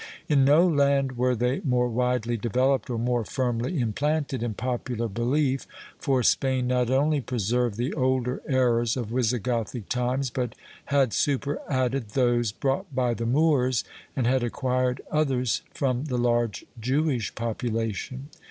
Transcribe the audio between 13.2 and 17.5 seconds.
Moors and had acquired others froi the large Jewish